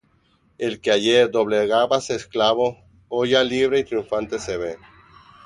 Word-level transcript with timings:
El 0.57 0.81
que 0.81 0.89
ayer 0.89 1.29
doblegabase 1.29 2.15
esclavo, 2.15 2.75
hoy 3.07 3.29
ya 3.33 3.43
libre 3.43 3.77
y 3.77 3.83
triunfante 3.83 4.39
se 4.39 4.57
vé; 4.57 4.77